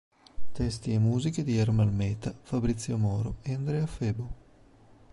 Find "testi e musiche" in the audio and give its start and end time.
0.51-1.43